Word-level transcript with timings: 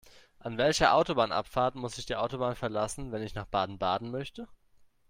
An 0.39 0.57
welcher 0.57 0.95
Autobahnabfahrt 0.95 1.75
muss 1.75 1.99
ich 1.99 2.07
die 2.07 2.15
Autobahn 2.15 2.55
verlassen, 2.55 3.11
wenn 3.11 3.21
ich 3.21 3.35
nach 3.35 3.45
Baden-Baden 3.45 4.09
möchte? 4.09 4.47